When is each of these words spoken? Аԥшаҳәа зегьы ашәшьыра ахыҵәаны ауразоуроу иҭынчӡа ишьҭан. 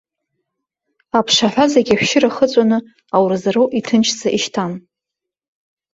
Аԥшаҳәа 1.17 1.65
зегьы 1.73 1.93
ашәшьыра 1.95 2.29
ахыҵәаны 2.31 2.77
ауразоуроу 3.15 3.67
иҭынчӡа 3.79 4.29
ишьҭан. 4.37 4.71